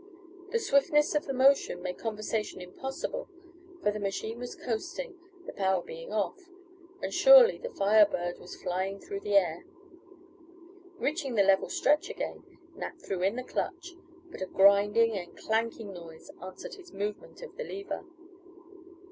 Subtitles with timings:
[0.49, 3.29] The swiftness of the motion made conversation impossible,
[3.83, 6.49] for the machine was coasting, the power being off,
[7.03, 9.63] and surely the Fire Bird was "flying through the air."
[10.97, 12.43] Reaching the level stretch again,
[12.77, 13.93] Nat threw in the clutch,
[14.31, 18.03] but a grinding and clanking noise answered his movement of the lever.